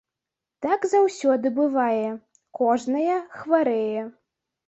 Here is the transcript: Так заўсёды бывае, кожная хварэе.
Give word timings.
Так 0.65 0.85
заўсёды 0.93 1.51
бывае, 1.59 2.09
кожная 2.59 3.19
хварэе. 3.39 4.01